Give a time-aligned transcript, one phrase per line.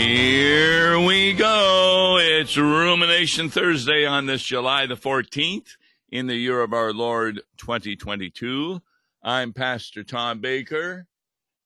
[0.00, 2.16] Here we go.
[2.18, 5.76] It's Rumination Thursday on this July the 14th
[6.10, 8.80] in the year of our Lord 2022.
[9.22, 11.06] I'm Pastor Tom Baker,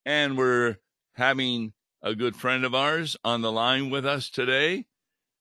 [0.04, 0.78] and we're
[1.12, 4.86] having a good friend of ours on the line with us today.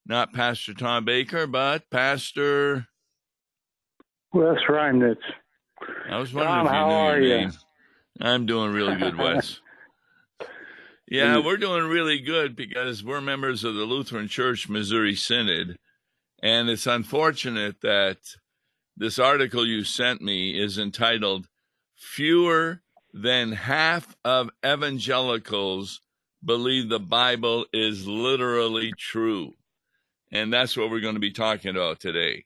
[0.05, 2.89] Not Pastor Tom Baker, but Pastor
[4.33, 5.17] Wes Reimnitz.
[6.11, 7.37] I was wondering Tom, if you how knew are your you?
[7.37, 7.51] name.
[8.21, 9.61] I'm doing really good, Wes.
[11.07, 15.77] Yeah, we're doing really good because we're members of the Lutheran Church Missouri Synod.
[16.41, 18.17] And it's unfortunate that
[18.95, 21.47] this article you sent me is entitled
[21.95, 22.81] Fewer
[23.13, 26.01] Than Half of Evangelicals
[26.43, 29.53] Believe the Bible is Literally True.
[30.31, 32.45] And that's what we're going to be talking about today.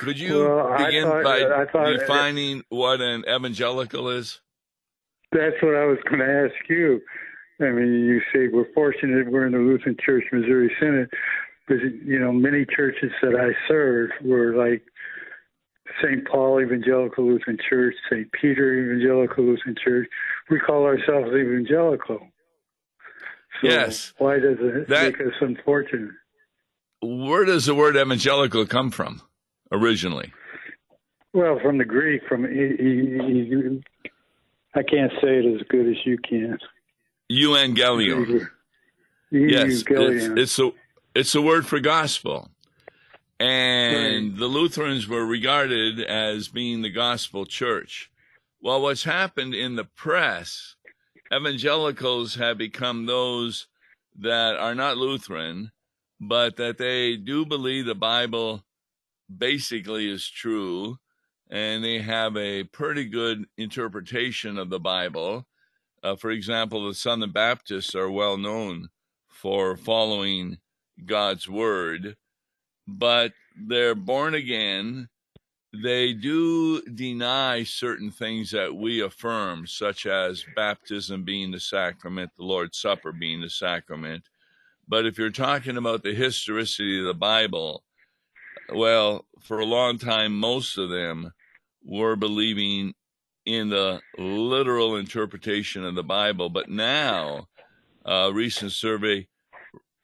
[0.00, 4.40] Could you Well, begin thought- by thought- defining what an evangelical is?
[5.32, 7.00] That's what I was going to ask you.
[7.60, 11.10] I mean, you say we're fortunate we're in the Lutheran Church Missouri Synod,
[11.66, 14.82] but you know, many churches that I served were like
[16.02, 16.26] St.
[16.28, 18.30] Paul Evangelical Lutheran Church, St.
[18.32, 20.08] Peter Evangelical Lutheran Church.
[20.50, 22.18] We call ourselves evangelical.
[23.60, 24.12] So Yes.
[24.18, 26.12] Why does it That- make us unfortunate?
[27.02, 29.20] Where does the word evangelical come from
[29.72, 30.32] originally?
[31.32, 33.82] Well, from the Greek, from e- e- e-
[34.74, 36.58] I can't say it as good as you can.
[37.30, 38.48] Evangelion.
[39.30, 40.70] Yes, it's, it's a
[41.14, 42.50] it's a word for gospel,
[43.38, 48.10] and the Lutherans were regarded as being the gospel church.
[48.62, 50.76] Well, what's happened in the press,
[51.32, 53.66] evangelicals have become those
[54.18, 55.72] that are not Lutheran,
[56.20, 58.64] but that they do believe the Bible
[59.36, 60.98] basically is true,
[61.50, 65.46] and they have a pretty good interpretation of the Bible.
[66.02, 68.88] Uh, for example, the Southern Baptists are well known
[69.28, 70.58] for following
[71.04, 72.16] God's word,
[72.86, 75.08] but they're born again.
[75.72, 82.44] They do deny certain things that we affirm, such as baptism being the sacrament, the
[82.44, 84.24] Lord's Supper being the sacrament.
[84.88, 87.84] But if you're talking about the historicity of the Bible,
[88.72, 91.32] well, for a long time, most of them
[91.84, 92.94] were believing
[93.48, 96.50] in the literal interpretation of the Bible.
[96.50, 97.48] But now,
[98.04, 99.26] a recent survey,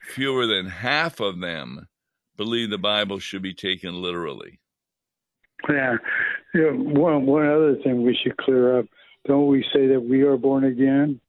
[0.01, 1.87] fewer than half of them
[2.37, 4.59] believe the Bible should be taken literally.
[5.69, 5.97] Yeah.
[6.55, 6.71] yeah.
[6.71, 8.85] One one other thing we should clear up.
[9.27, 11.21] Don't we say that we are born again?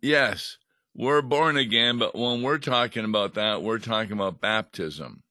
[0.00, 0.56] Yes,
[0.94, 5.22] we're born again, but when we're talking about that, we're talking about baptism.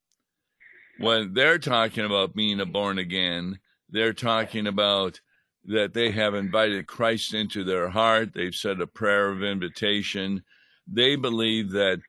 [1.00, 5.21] When they're talking about being a born again, they're talking about
[5.65, 8.33] that they have invited Christ into their heart.
[8.33, 10.43] They've said a prayer of invitation.
[10.87, 11.99] They believe that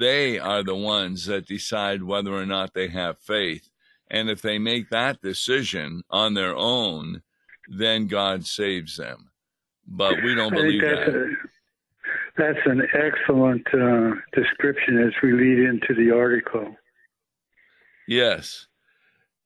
[0.00, 3.68] they are the ones that decide whether or not they have faith.
[4.10, 7.22] And if they make that decision on their own,
[7.68, 9.30] then God saves them.
[9.86, 11.16] But we don't believe that's that.
[11.16, 11.34] a,
[12.36, 16.76] that's an excellent uh, description as we lead into the article.
[18.06, 18.66] Yes.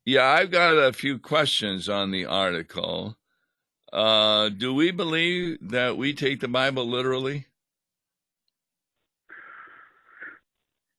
[0.06, 3.17] Yeah, I've got a few questions on the article.
[3.93, 7.47] Uh, do we believe that we take the Bible literally?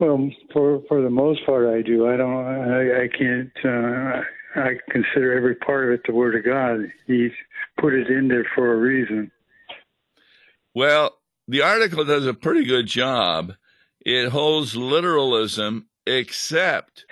[0.02, 2.08] Well, for for the most part, I do.
[2.08, 2.46] I don't.
[2.46, 3.52] I, I can't.
[3.64, 4.22] Uh,
[4.60, 6.92] I consider every part of it the Word of God.
[7.08, 7.32] He's
[7.80, 9.32] put it in there for a reason.
[10.76, 13.54] Well, the article does a pretty good job.
[14.02, 17.06] It holds literalism except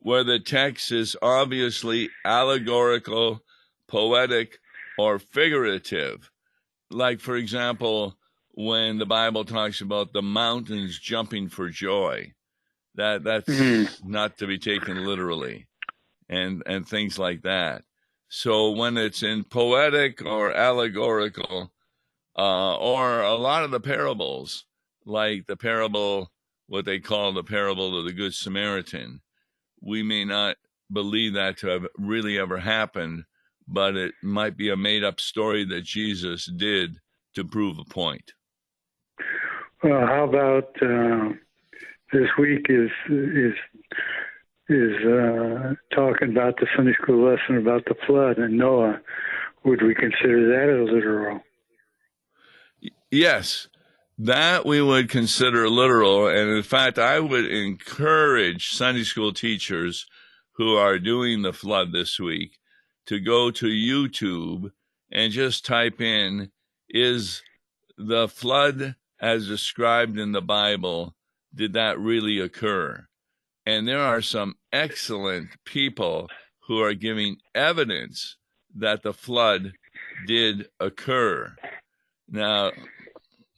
[0.00, 3.44] where the text is obviously allegorical,
[3.86, 4.58] poetic,
[4.98, 6.30] or figurative.
[6.90, 8.16] Like, for example,
[8.52, 12.34] when the Bible talks about the mountains jumping for joy,
[12.94, 13.88] that that's Mhm.
[14.04, 15.66] not to be taken literally,
[16.28, 17.84] and and things like that.
[18.28, 21.72] So when it's in poetic or allegorical,
[22.36, 24.64] uh, or a lot of the parables,
[25.04, 26.32] like the parable,
[26.66, 29.20] what they call the parable of the Good Samaritan,
[29.80, 30.56] we may not
[30.92, 33.24] believe that to have really ever happened,
[33.66, 36.98] but it might be a made up story that Jesus did
[37.34, 38.32] to prove a point.
[39.82, 41.30] Well, how about uh,
[42.12, 43.54] this week is is
[44.68, 49.00] is uh, talking about the Sunday school lesson about the flood and Noah.
[49.64, 51.40] Would we consider that as literal?
[53.10, 53.68] Yes,
[54.22, 56.26] that we would consider literal.
[56.28, 60.06] And in fact, I would encourage Sunday school teachers
[60.52, 62.58] who are doing the flood this week
[63.06, 64.72] to go to YouTube
[65.10, 66.50] and just type in,
[66.90, 67.42] is
[67.96, 71.14] the flood as described in the Bible,
[71.54, 73.06] did that really occur?
[73.64, 76.28] And there are some excellent people
[76.66, 78.36] who are giving evidence
[78.76, 79.72] that the flood
[80.26, 81.56] did occur.
[82.28, 82.70] Now,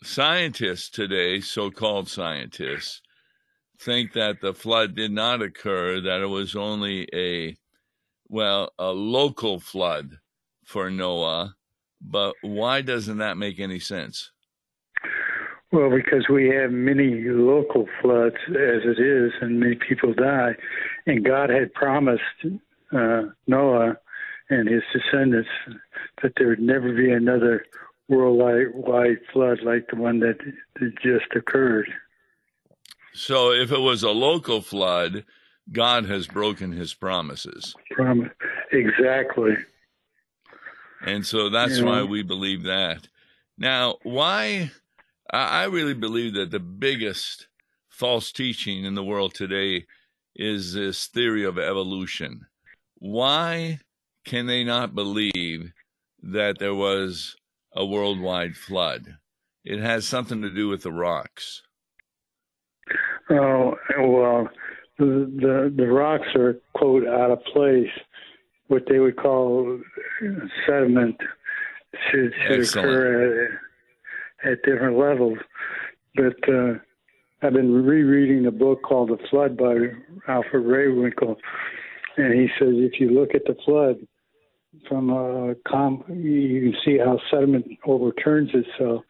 [0.02, 3.02] scientists today, so called scientists,
[3.78, 7.56] think that the flood did not occur, that it was only a,
[8.28, 10.18] well, a local flood
[10.64, 11.56] for Noah.
[12.00, 14.30] But why doesn't that make any sense?
[15.72, 20.54] Well, because we have many local floods as it is, and many people die.
[21.06, 22.22] And God had promised
[22.92, 23.96] uh, Noah
[24.50, 25.48] and his descendants
[26.22, 27.64] that there would never be another
[28.08, 30.38] worldwide flood like the one that,
[30.80, 31.90] that just occurred.
[33.14, 35.24] So if it was a local flood,
[35.70, 37.74] God has broken his promises.
[37.90, 38.30] Promise.
[38.72, 39.54] Exactly.
[41.04, 41.84] And so that's yeah.
[41.84, 43.08] why we believe that.
[43.58, 44.70] Now, why?
[45.30, 47.48] I really believe that the biggest
[47.88, 49.86] false teaching in the world today
[50.34, 52.46] is this theory of evolution.
[52.98, 53.80] Why
[54.24, 55.72] can they not believe
[56.22, 57.36] that there was
[57.74, 59.16] a worldwide flood?
[59.64, 61.62] It has something to do with the rocks.
[63.30, 64.48] Oh well,
[64.98, 67.90] the the, the rocks are quote out of place.
[68.66, 69.80] What they would call
[70.66, 71.16] sediment
[72.10, 73.58] should should occur
[74.44, 75.38] at, at different levels.
[76.14, 76.74] But uh,
[77.42, 79.74] I've been rereading a book called The Flood by
[80.28, 81.36] Alfred Rehwinkel,
[82.16, 83.96] and he says if you look at the flood
[84.88, 89.04] from a com, you can see how sediment overturns itself.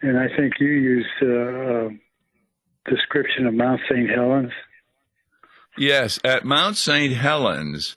[0.00, 1.88] And I think you used uh,
[2.90, 4.10] description of Mount St.
[4.10, 4.52] Helens?
[5.78, 7.14] Yes, at Mount St.
[7.14, 7.96] Helens,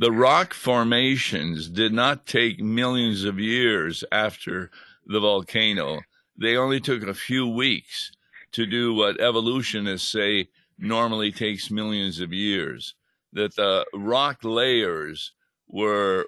[0.00, 4.70] the rock formations did not take millions of years after
[5.06, 6.00] the volcano.
[6.36, 8.10] They only took a few weeks
[8.52, 10.48] to do what evolutionists say
[10.78, 12.94] normally takes millions of years.
[13.32, 15.32] That the rock layers
[15.68, 16.26] were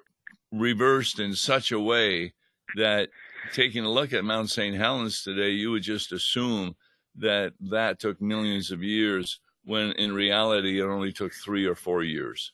[0.59, 2.33] reversed in such a way
[2.75, 3.09] that
[3.53, 4.75] taking a look at Mount St.
[4.75, 6.75] Helens today, you would just assume
[7.17, 12.03] that that took millions of years when in reality it only took three or four
[12.03, 12.51] years.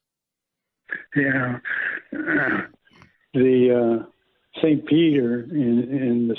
[1.16, 1.60] Yeah.
[3.34, 4.86] The uh, St.
[4.86, 6.36] Peter in, in the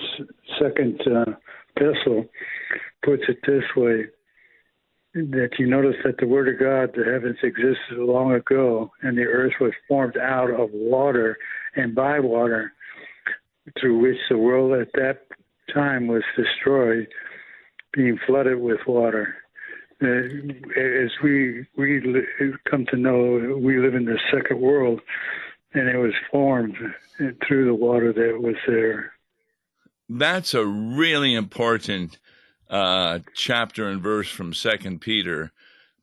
[0.60, 1.32] second uh,
[1.76, 2.26] epistle
[3.02, 4.06] puts it this way
[5.14, 9.24] that you notice that the Word of God, the heavens existed long ago, and the
[9.24, 11.36] earth was formed out of water
[11.76, 12.72] and by water,
[13.78, 15.26] through which the world at that
[15.72, 17.06] time was destroyed
[17.92, 19.36] being flooded with water.
[20.02, 22.00] Uh, as we we
[22.68, 25.00] come to know, we live in the second world,
[25.74, 26.76] and it was formed
[27.46, 29.12] through the water that was there.
[30.08, 32.18] That's a really important
[32.72, 35.52] uh, chapter and verse from Second Peter,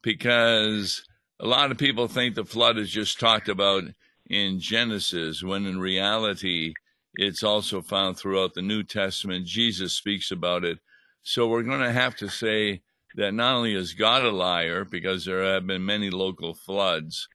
[0.02, 1.04] because
[1.42, 3.84] a lot of people think the flood is just talked about
[4.30, 6.74] in Genesis, when in reality
[7.16, 9.46] it's also found throughout the New Testament.
[9.46, 10.80] Jesus speaks about it
[11.24, 12.82] so we're going to have to say
[13.16, 17.28] that not only is God a liar, because there have been many local floods,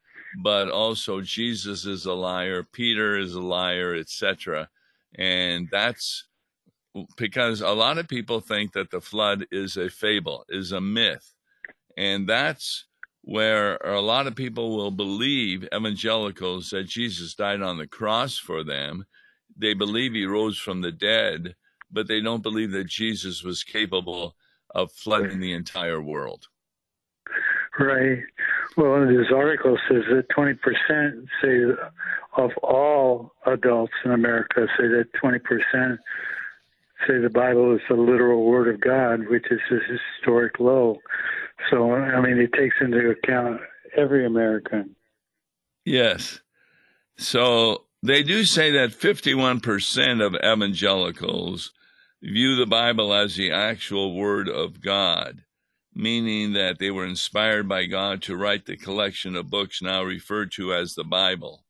[0.43, 4.69] but also Jesus is a liar, Peter is a liar, etc.
[5.17, 6.25] And that's
[7.17, 11.35] because a lot of people think that the flood is a fable, is a myth.
[11.97, 12.87] And that's
[13.23, 18.63] where a lot of people will believe, evangelicals, that Jesus died on the cross for
[18.65, 19.07] them.
[19.57, 21.55] They believe he rose from the dead
[21.95, 24.35] but they don't believe that Jesus was capable
[24.75, 26.49] of flooding the entire world.
[27.79, 28.19] Right.
[28.77, 31.63] Well, this article says that 20% say
[32.37, 35.99] of all adults in America say that 20%
[37.07, 40.99] say the Bible is the literal Word of God, which is a historic low.
[41.71, 43.61] So, I mean, it takes into account
[43.97, 44.97] every American.
[45.85, 46.41] Yes.
[47.17, 51.73] So they do say that 51% of evangelicals
[52.23, 55.43] view the Bible as the actual Word of God,
[55.95, 60.51] meaning that they were inspired by God to write the collection of books now referred
[60.53, 61.65] to as the Bible,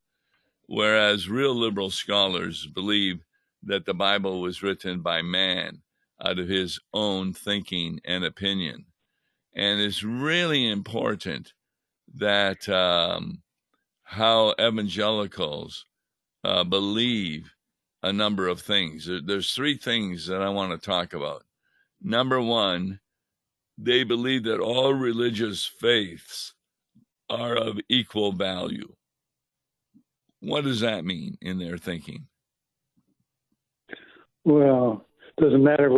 [0.67, 3.24] whereas real liberal scholars believe
[3.66, 5.83] that the Bible was written by man
[6.25, 8.87] out of his own thinking and opinion.
[9.54, 11.52] And it's really important
[12.14, 13.42] that um,
[14.02, 15.87] how evangelicals
[16.44, 17.52] uh, believe
[18.02, 19.09] a number of things.
[19.25, 21.44] There's three things that I want to talk about.
[22.02, 23.00] Number one,
[23.78, 26.52] they believe that all religious faiths
[27.30, 28.94] are of equal value.
[30.40, 32.26] What does that mean in their thinking?
[34.44, 35.06] Well,
[35.40, 35.90] doesn't matter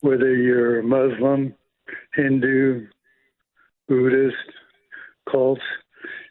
[0.00, 1.54] whether you're Muslim,
[2.14, 2.86] Hindu,
[3.88, 4.36] Buddhist,
[5.30, 5.62] cults,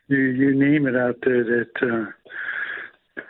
[0.07, 3.21] you you name it out there that uh,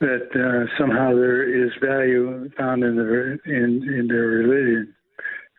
[0.00, 4.94] that uh, somehow there is value found in the in in their religion.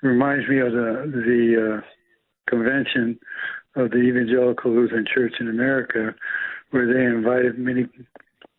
[0.01, 1.81] It reminds me of the the uh,
[2.49, 3.19] convention
[3.75, 6.15] of the Evangelical Lutheran Church in America,
[6.71, 7.87] where they invited many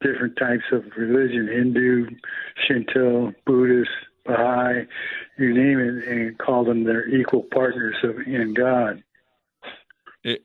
[0.06, 2.06] different types of religion Hindu,
[2.66, 3.90] Shinto, Buddhist,
[4.24, 4.86] Baha'i,
[5.38, 7.96] you name it, and call them their equal partners
[8.26, 9.02] in God.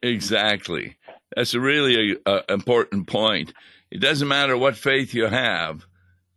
[0.03, 0.97] Exactly.
[1.35, 3.53] That's a really a important point.
[3.89, 5.85] It doesn't matter what faith you have.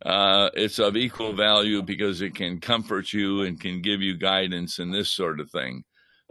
[0.03, 4.77] Uh, it's of equal value because it can comfort you and can give you guidance
[4.77, 5.83] and this sort of thing.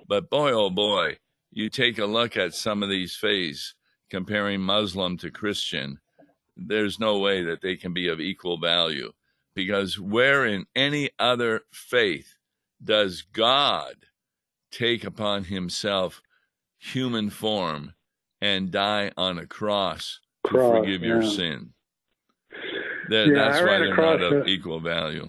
[0.09, 1.19] But boy, oh boy,
[1.51, 3.75] you take a look at some of these faiths,
[4.11, 5.99] comparing Muslim to Christian,
[6.57, 9.13] there's no way that they can be of equal value
[9.55, 12.35] because where in any other faith
[12.83, 13.95] does God
[14.71, 16.21] take upon himself
[16.79, 17.95] human form
[18.41, 21.09] and die on a cross to forgive yeah.
[21.09, 21.71] your sin?
[23.09, 25.29] That, yeah, that's why they're not of a, equal value.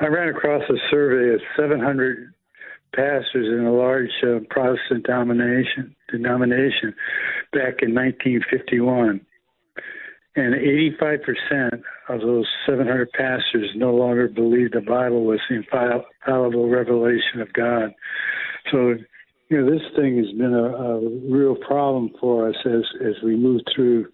[0.00, 2.34] I ran across a survey of 700
[2.94, 6.94] pastors in a large uh, Protestant denomination, denomination
[7.52, 9.20] back in 1951
[10.36, 17.40] and 85% of those 700 pastors no longer believed the Bible was the infallible revelation
[17.40, 17.94] of God.
[18.70, 18.96] So,
[19.48, 21.00] you know, this thing has been a, a
[21.30, 24.08] real problem for us as as we move through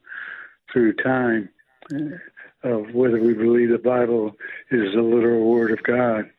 [0.73, 1.49] through time
[1.93, 4.37] uh, of whether we believe the Bible
[4.71, 6.31] is the literal word of God.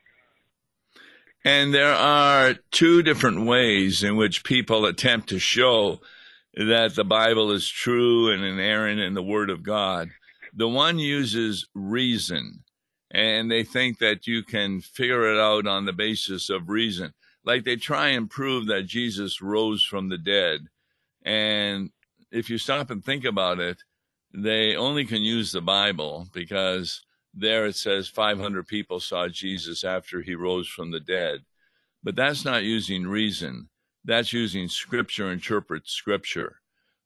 [1.43, 5.99] And there are two different ways in which people attempt to show
[6.53, 10.09] that the Bible is true and inerrant in the Word of God.
[10.53, 12.63] The one uses reason,
[13.11, 17.13] and they think that you can figure it out on the basis of reason.
[17.43, 20.61] Like they try and prove that Jesus rose from the dead.
[21.23, 21.89] And
[22.31, 23.77] if you stop and think about it,
[24.33, 30.21] they only can use the Bible because there it says 500 people saw Jesus after
[30.21, 31.41] he rose from the dead.
[32.03, 33.69] But that's not using reason.
[34.05, 36.59] That's using scripture interpret scripture.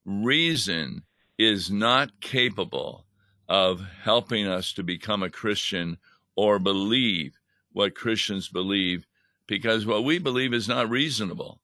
[0.06, 1.04] Reason
[1.38, 3.06] is not capable
[3.48, 5.98] of helping us to become a Christian
[6.36, 7.38] or believe
[7.72, 9.06] what Christians believe
[9.48, 11.62] because what we believe is not reasonable.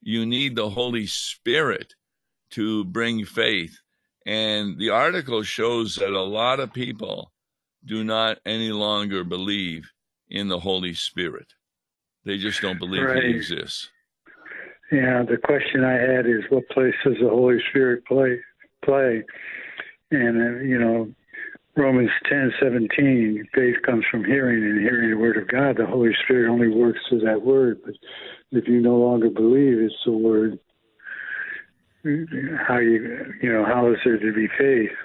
[0.00, 1.94] You need the Holy Spirit
[2.50, 3.78] to bring faith.
[4.24, 7.32] And the article shows that a lot of people
[7.84, 9.90] do not any longer believe
[10.28, 11.54] in the Holy Spirit.
[12.24, 13.22] They just don't believe right.
[13.22, 13.90] he exists.
[14.92, 18.38] Yeah, the question I had is what place does the Holy Spirit play?
[18.84, 19.24] Play,
[20.12, 21.08] and uh, you know,
[21.76, 25.76] Romans ten seventeen, faith comes from hearing, and hearing the word of God.
[25.76, 27.80] The Holy Spirit only works through that word.
[27.84, 27.94] But
[28.52, 30.58] if you no longer believe it's the word,
[32.04, 34.96] how you you know how is there to be faith?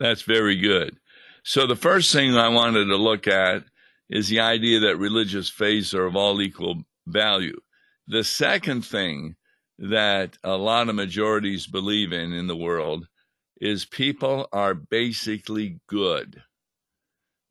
[0.00, 0.96] That's very good.
[1.44, 3.62] So the first thing I wanted to look at
[4.08, 7.60] is the idea that religious faiths are of all equal value.
[8.10, 9.36] The second thing
[9.78, 13.06] that a lot of majorities believe in in the world
[13.60, 16.42] is people are basically good.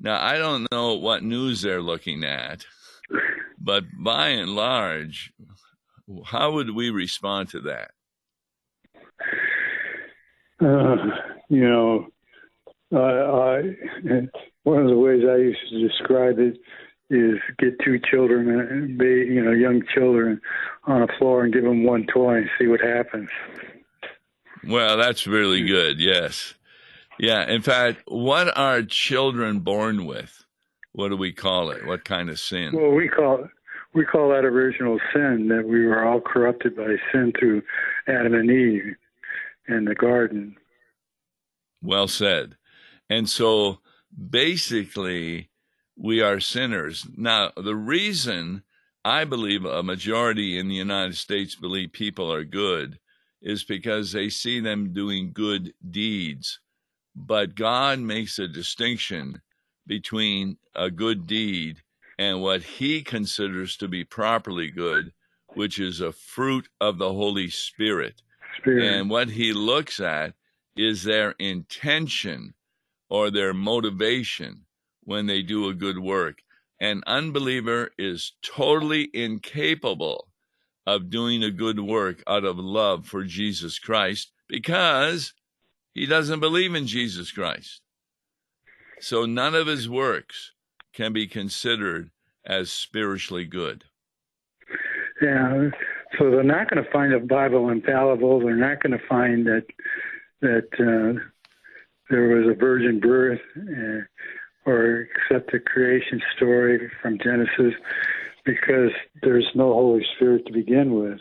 [0.02, 2.66] Now, I don't know what news they're looking at,
[3.58, 5.32] but by and large,
[6.26, 7.92] how would we respond to that?
[10.62, 10.98] Uh,
[11.48, 12.08] you know,
[12.92, 13.62] I, I,
[14.64, 16.58] one of the ways I used to describe it
[17.10, 20.42] is get two children, uh, and be you know young children,
[20.86, 23.30] on a floor and give them one toy and see what happens.
[24.64, 26.00] Well, that's really good.
[26.00, 26.54] Yes,
[27.20, 27.50] yeah.
[27.50, 30.44] In fact, what are children born with?
[30.92, 31.86] What do we call it?
[31.86, 32.72] What kind of sin?
[32.74, 33.50] Well, we call it
[33.94, 37.62] we call that original sin that we were all corrupted by sin through
[38.08, 38.96] Adam and Eve
[39.68, 40.56] in the garden.
[41.82, 42.56] Well said.
[43.10, 43.80] And so
[44.30, 45.50] basically
[46.00, 47.06] we are sinners.
[47.18, 48.64] Now, the reason
[49.04, 53.00] I believe a majority in the United States believe people are good
[53.42, 56.60] is because they see them doing good deeds.
[57.16, 59.42] But God makes a distinction
[59.88, 61.82] between a good deed
[62.18, 65.12] and what he considers to be properly good,
[65.56, 68.22] which is a fruit of the Holy Spirit.
[68.58, 68.86] Spirit.
[68.86, 70.34] And what he looks at
[70.78, 72.54] is their intention
[73.10, 74.66] or their motivation
[75.10, 76.38] when they do a good work.
[76.80, 80.28] An unbeliever is totally incapable
[80.86, 85.34] of doing a good work out of love for Jesus Christ because
[85.96, 87.82] he doesn't believe in Jesus Christ.
[89.00, 90.52] So none of his works
[90.94, 92.12] can be considered
[92.46, 93.86] as spiritually good.
[95.24, 95.70] Yeah,
[96.20, 98.42] so they're not going to find the Bible infallible.
[98.42, 99.66] They're not going to find that
[100.42, 101.20] that uh,
[102.12, 104.06] there was a virgin birth uh,
[104.70, 107.74] or accept the creation story from Genesis
[108.46, 111.20] because there's no Holy Spirit to begin with.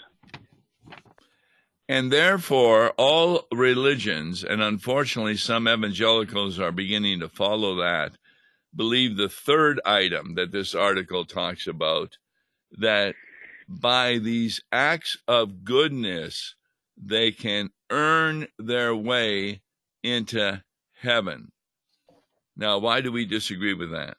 [1.89, 8.13] And therefore, all religions, and unfortunately some evangelicals are beginning to follow that,
[8.77, 12.19] believe the third item that this article talks about
[12.73, 13.15] that
[13.67, 16.55] by these acts of goodness,
[16.97, 19.63] they can earn their way
[20.03, 20.63] into
[21.01, 21.53] heaven.
[22.59, 24.17] Now, why do we disagree with that?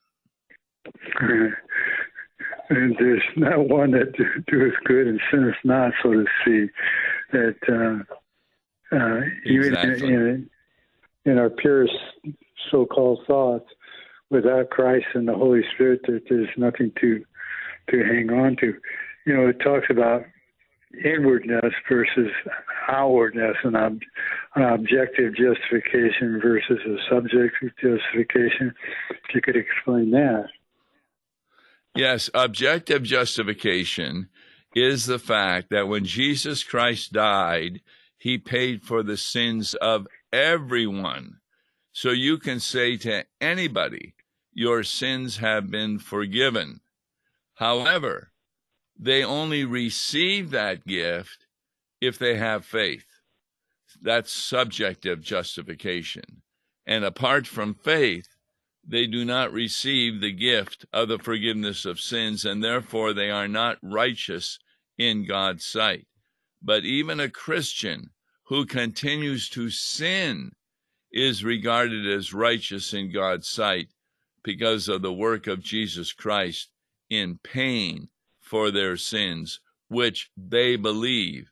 [2.70, 4.14] and there's not one that
[4.48, 6.68] doeth good and sinneth not, so to see
[7.34, 10.14] That uh, uh, even exactly.
[10.14, 10.50] in,
[11.26, 11.94] in, our purest
[12.72, 13.70] so-called thoughts,
[14.30, 17.24] without Christ and the Holy Spirit, that there's nothing to
[17.90, 18.74] to hang on to.
[19.26, 20.24] You know, it talks about
[21.04, 22.32] inwardness versus
[22.88, 24.02] outwardness, and ob-
[24.56, 28.74] an objective justification versus a subjective justification.
[29.10, 30.46] If you could explain that.
[31.96, 34.30] Yes, objective justification
[34.76, 37.82] is the fact that when Jesus Christ died,
[38.18, 41.40] he paid for the sins of everyone.
[41.92, 44.16] So you can say to anybody,
[44.54, 46.82] Your sins have been forgiven.
[47.56, 48.29] However,
[49.00, 51.48] they only receive that gift
[52.02, 53.06] if they have faith.
[54.02, 56.42] That's subjective justification.
[56.86, 58.28] And apart from faith,
[58.86, 63.48] they do not receive the gift of the forgiveness of sins, and therefore they are
[63.48, 64.60] not righteous
[64.98, 66.08] in God's sight.
[66.62, 68.10] But even a Christian
[68.46, 70.52] who continues to sin
[71.12, 73.90] is regarded as righteous in God's sight
[74.44, 76.70] because of the work of Jesus Christ
[77.10, 78.10] in paying
[78.50, 79.60] for their sins,
[79.90, 81.52] which they believe.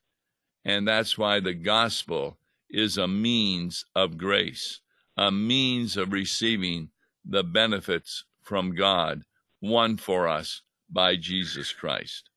[0.66, 2.40] And that's why the gospel
[2.72, 4.82] is a means of grace,
[5.16, 6.90] a means of receiving
[7.24, 9.22] the benefits from God
[9.62, 12.30] won for us by Jesus Christ.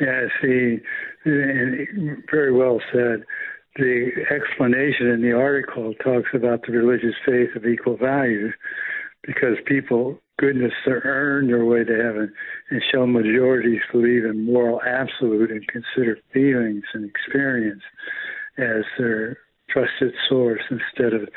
[0.00, 0.78] Yeah, see,
[1.24, 3.24] very well said.
[3.76, 8.52] The explanation in the article talks about the religious faith of equal value
[9.26, 12.32] because people, goodness, earn their way to heaven,
[12.70, 17.82] and show majorities believe in moral absolute and consider feelings and experience
[18.56, 21.28] as their trusted source instead of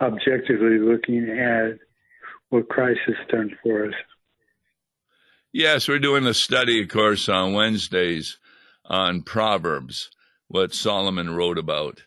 [0.00, 1.78] objectively looking at
[2.50, 3.94] what Christ has done for us.
[5.52, 8.38] Yes, we're doing a study, of course, on Wednesdays
[8.84, 10.10] on Proverbs,
[10.48, 12.02] what Solomon wrote about.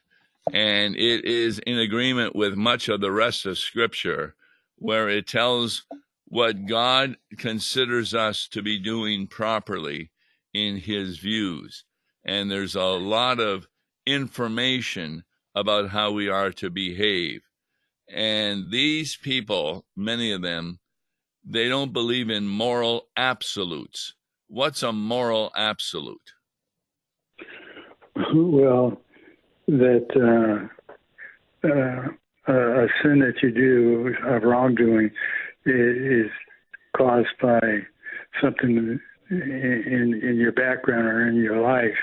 [0.53, 4.35] And it is in agreement with much of the rest of Scripture,
[4.81, 5.85] where it tells
[6.25, 10.09] what God considers us to be doing properly
[10.55, 11.85] in His views.
[12.25, 13.67] And there's a lot of
[14.07, 17.41] information about how we are to behave.
[18.09, 20.79] And these people, many of them,
[21.45, 24.15] they don't believe in moral absolutes.
[24.47, 26.33] What's a moral absolute?
[28.33, 28.99] Well,
[29.67, 30.69] that
[31.63, 32.07] uh, uh,
[32.47, 35.11] a sin that you do of wrongdoing
[35.65, 36.29] is
[36.95, 37.59] caused by
[38.41, 38.99] something
[39.29, 41.97] in in your background or in your life.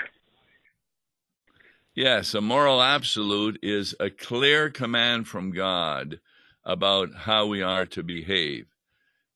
[1.95, 6.19] Yes, a moral absolute is a clear command from God
[6.63, 8.67] about how we are to behave.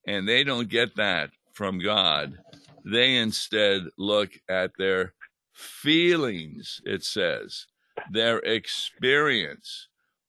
[0.07, 2.37] And they don't get that from God.
[2.85, 5.13] They instead look at their
[5.51, 7.67] feelings, it says,
[8.11, 9.87] their experience,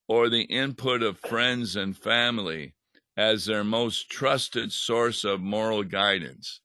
[0.08, 2.74] or the input of friends and family
[3.16, 6.60] as their most trusted source of moral guidance.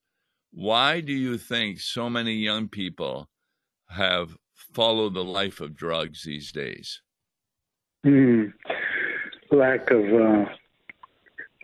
[0.51, 3.29] Why do you think so many young people
[3.89, 7.01] have followed the life of drugs these days?
[8.05, 8.53] Mm,
[9.51, 10.45] lack of uh,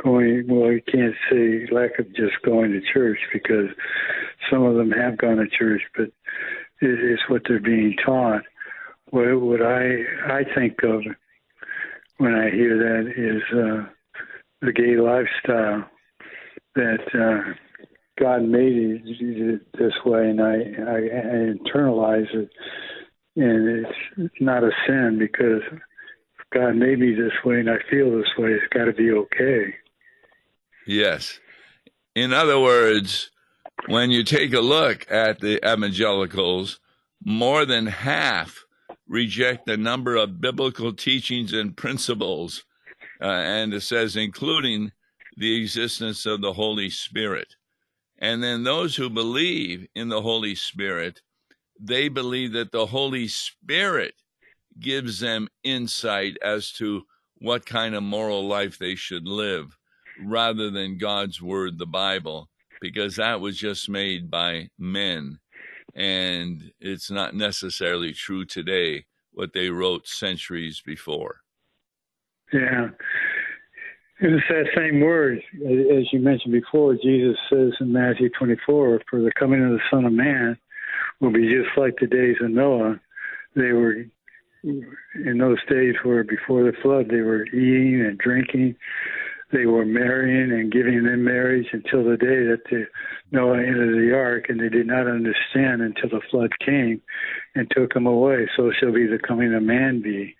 [0.03, 3.69] going, well, you can't say lack of just going to church because
[4.51, 6.09] some of them have gone to church, but
[6.81, 8.43] it's what they're being taught.
[9.09, 11.01] What, what I I think of
[12.17, 13.89] when I hear that is uh,
[14.61, 15.89] the gay lifestyle
[16.75, 17.53] that uh,
[18.19, 22.49] God made it this way, and I, I, I internalize it
[23.35, 23.85] and
[24.17, 25.61] it's not a sin because
[26.53, 28.51] God made me this way and I feel this way.
[28.51, 29.75] It's got to be okay.
[30.87, 31.39] Yes.
[32.15, 33.31] In other words,
[33.87, 36.79] when you take a look at the evangelicals,
[37.23, 38.64] more than half
[39.07, 42.63] reject a number of biblical teachings and principles.
[43.21, 44.91] Uh, and it says, including
[45.37, 47.55] the existence of the Holy Spirit.
[48.19, 51.21] And then those who believe in the Holy Spirit,
[51.79, 54.13] they believe that the Holy Spirit
[54.79, 57.03] gives them insight as to
[57.39, 59.77] what kind of moral life they should live
[60.23, 62.49] rather than God's word, the Bible,
[62.81, 65.39] because that was just made by men.
[65.93, 71.41] And it's not necessarily true today what they wrote centuries before.
[72.51, 72.89] Yeah.
[74.19, 79.31] It's that same word, as you mentioned before, Jesus says in Matthew 24, for the
[79.37, 80.57] coming of the Son of Man
[81.19, 82.99] will be just like the days of Noah.
[83.55, 84.05] They were,
[84.63, 88.77] in those days where before the flood, they were eating and drinking.
[89.51, 92.85] They were marrying and giving in marriage until the day that the
[93.31, 97.01] Noah entered the ark, and they did not understand until the flood came
[97.53, 98.49] and took them away.
[98.55, 100.35] So shall be the coming of man be.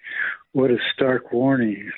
[0.54, 1.92] What a stark warning.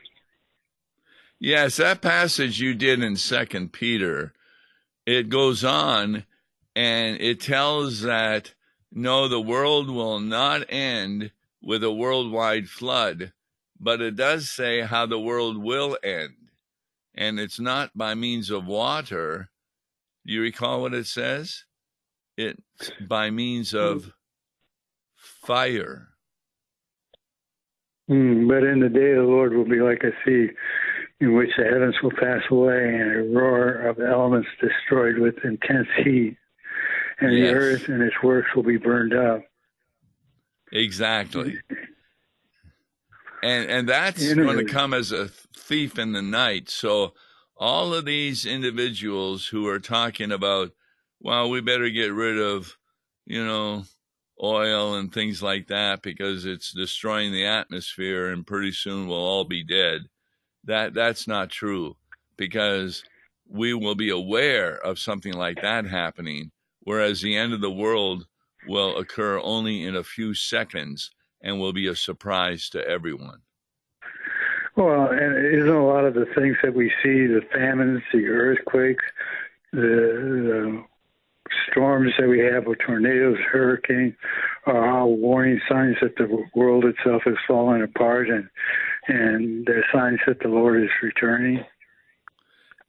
[1.39, 4.34] Yes, that passage you did in Second Peter,
[5.06, 6.26] it goes on
[6.76, 8.54] and it tells that
[8.91, 13.34] no, the world will not end with a worldwide flood,
[13.80, 16.47] but it does say how the world will end.
[17.17, 19.49] And it's not by means of water.
[20.25, 21.63] Do you recall what it says?
[22.38, 24.12] It's by means of
[25.15, 26.10] fire.
[28.10, 30.49] Mm, but in the day of the Lord will be like a sea
[31.19, 35.88] in which the heavens will pass away and a roar of elements destroyed with intense
[36.03, 36.38] heat,
[37.19, 37.49] and yes.
[37.49, 39.41] the earth and its works will be burned up.
[40.71, 41.58] Exactly.
[43.48, 46.70] And and that's going to come as a thief in the night.
[46.70, 47.14] So
[47.56, 50.72] all of these individuals who are talking about,
[51.20, 52.78] well, we better get rid of,
[53.26, 53.84] you know,
[54.42, 59.46] oil and things like that because it's destroying the atmosphere and pretty soon we'll all
[59.46, 60.02] be dead
[60.68, 61.96] that that's not true
[62.38, 63.04] because
[63.50, 68.28] we will be aware of something like that happening, whereas the end of the world
[68.68, 71.12] will occur only in a few seconds
[71.48, 73.40] and will be a surprise to everyone.
[74.76, 79.04] Well, and isn't a lot of the things that we see, the famines, the earthquakes,
[79.72, 80.84] the, the
[81.72, 84.14] storms that we have with tornadoes, hurricanes,
[84.66, 88.50] are all warning signs that the world itself is falling apart and
[89.08, 91.64] and they're signs that the Lord is returning.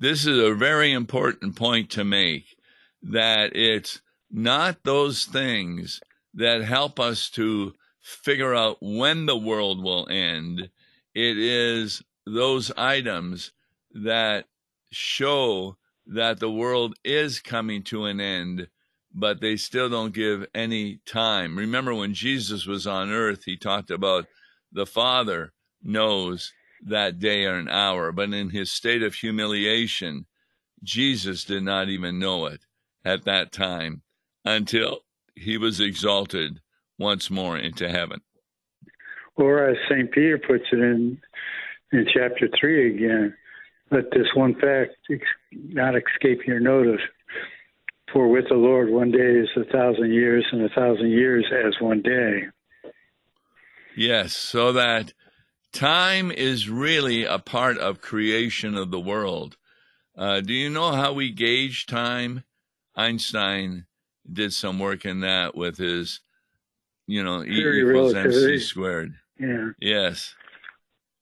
[0.00, 2.56] This is a very important point to make
[3.04, 4.00] that it's
[4.32, 6.00] not those things
[6.34, 7.72] that help us to
[8.08, 10.70] figure out when the world will end.
[11.14, 13.52] It is those items
[13.92, 14.46] that
[14.90, 18.68] show that the world is coming to an end,
[19.14, 21.58] but they still don't give any time.
[21.58, 24.26] Remember when Jesus was on earth, he talked about
[24.72, 30.24] the Father knows that day or an hour, but in his state of humiliation,
[30.82, 32.62] Jesus did not even know it
[33.04, 34.00] at that time
[34.46, 35.00] until
[35.34, 36.60] he was exalted
[36.98, 38.20] once more into heaven.
[39.36, 40.10] Or as St.
[40.10, 41.20] Peter puts it in
[41.92, 43.34] in chapter 3 again,
[43.90, 44.92] let this one fact
[45.52, 47.00] not escape your notice.
[48.12, 51.74] For with the Lord, one day is a thousand years, and a thousand years as
[51.80, 52.42] one day.
[53.96, 55.12] Yes, so that
[55.72, 59.56] time is really a part of creation of the world.
[60.16, 62.44] Uh, do you know how we gauge time?
[62.96, 63.86] Einstein
[64.30, 66.20] did some work in that with his,
[67.08, 69.14] you know, E equals mc squared.
[69.40, 69.70] Yeah.
[69.80, 70.34] Yes.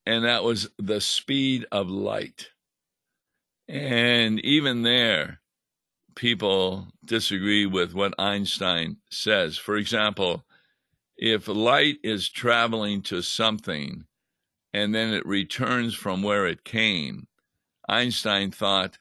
[0.04, 2.50] And that was the speed of light.
[3.68, 5.40] And even there,
[6.14, 9.56] people disagree with what Einstein says.
[9.56, 10.44] For example,
[11.16, 14.04] if light is traveling to something
[14.72, 17.26] and then it returns from where it came,
[17.88, 18.98] Einstein thought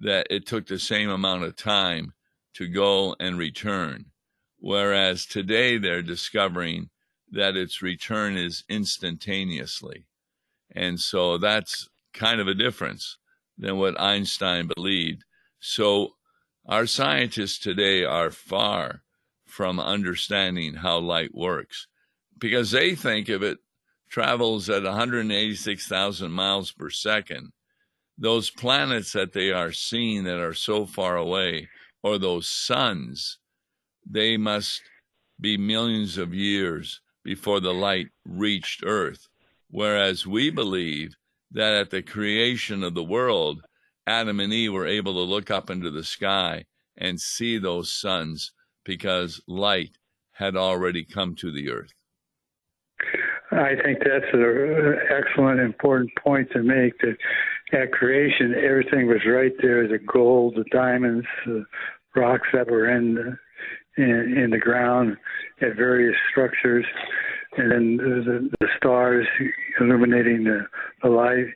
[0.00, 2.12] that it took the same amount of time
[2.54, 4.06] to go and return.
[4.66, 6.90] Whereas today they're discovering
[7.30, 10.06] that its return is instantaneously.
[10.72, 13.16] And so that's kind of a difference
[13.56, 15.22] than what Einstein believed.
[15.60, 16.16] So
[16.66, 19.04] our scientists today are far
[19.44, 21.86] from understanding how light works
[22.36, 23.58] because they think if it
[24.10, 27.52] travels at 186,000 miles per second,
[28.18, 31.68] those planets that they are seeing that are so far away,
[32.02, 33.38] or those suns,
[34.08, 34.82] they must
[35.40, 39.28] be millions of years before the light reached Earth.
[39.68, 41.16] Whereas we believe
[41.50, 43.62] that at the creation of the world,
[44.06, 46.64] Adam and Eve were able to look up into the sky
[46.96, 48.52] and see those suns
[48.84, 49.98] because light
[50.32, 51.92] had already come to the earth.
[53.50, 57.16] I think that's an excellent, important point to make that
[57.72, 61.64] at creation, everything was right there: the gold, the diamonds, the
[62.14, 63.38] rocks that were in the,
[63.96, 65.16] in, in the ground
[65.60, 66.84] at various structures,
[67.56, 69.26] and then the, the stars
[69.80, 70.66] illuminating the,
[71.02, 71.46] the light.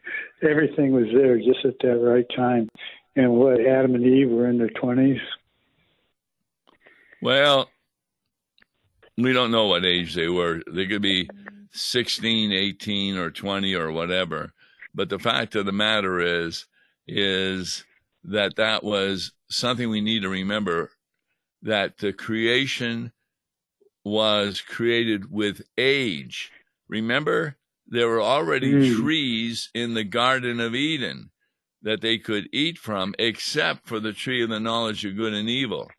[0.43, 2.69] Everything was there just at that right time.
[3.17, 5.21] And what Adam and Eve were in their twenties.
[7.21, 7.69] Well,
[9.19, 10.63] we don't know what age they were.
[10.71, 11.29] They could be
[11.73, 14.53] 16, 18, or 20, or whatever.
[14.95, 16.67] But the fact of the matter is,
[17.07, 17.85] is
[18.25, 20.91] that that was something we need to remember
[21.63, 23.13] that the creation
[24.05, 26.51] was created with age.
[26.89, 28.97] Remember, there were already mm.
[28.97, 31.31] trees in the Garden of Eden
[31.83, 35.49] that they could eat from, except for the tree of the knowledge of good and
[35.49, 35.91] evil.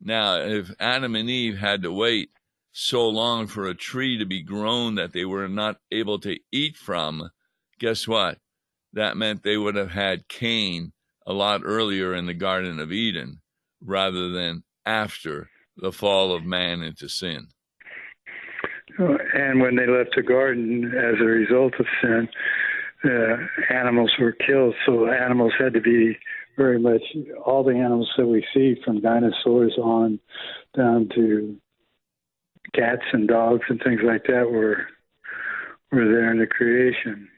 [0.00, 2.30] Now, if Adam and Eve had to wait
[2.72, 6.76] so long for a tree to be grown that they were not able to eat
[6.76, 7.30] from,
[7.78, 8.38] guess what?
[8.92, 10.92] That meant they would have had Cain
[11.26, 13.40] a lot earlier in the Garden of Eden
[13.80, 17.48] rather than after the fall of man into sin.
[18.98, 22.28] And when they left the garden as a result of sin,
[23.04, 23.36] uh,
[23.74, 24.74] animals were killed.
[24.86, 26.16] So animals had to be
[26.56, 27.02] very much
[27.44, 30.20] all the animals that we see from dinosaurs on
[30.76, 31.56] down to
[32.74, 34.86] cats and dogs and things like that were
[35.92, 37.28] were there in the creation.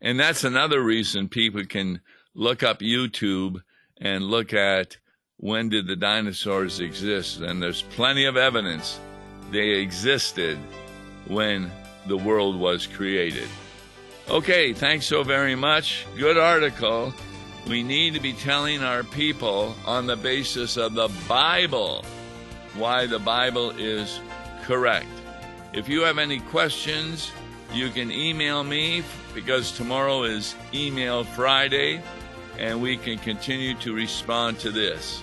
[0.00, 2.00] And that's another reason people can
[2.34, 3.62] look up YouTube
[4.00, 4.98] and look at
[5.44, 7.40] when did the dinosaurs exist?
[7.40, 8.98] And there's plenty of evidence
[9.50, 10.56] they existed
[11.28, 11.70] when
[12.06, 13.46] the world was created.
[14.30, 16.06] Okay, thanks so very much.
[16.16, 17.12] Good article.
[17.68, 22.06] We need to be telling our people on the basis of the Bible
[22.74, 24.20] why the Bible is
[24.62, 25.12] correct.
[25.74, 27.30] If you have any questions,
[27.70, 29.02] you can email me
[29.34, 32.00] because tomorrow is Email Friday
[32.58, 35.22] and we can continue to respond to this.